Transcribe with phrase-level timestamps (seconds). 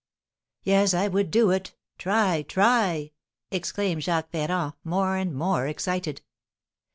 [0.63, 1.75] "Yes, I would do it!
[1.99, 2.41] Try!
[2.41, 3.11] Try!"
[3.51, 6.23] exclaimed Jacques Ferrand, more and more excited.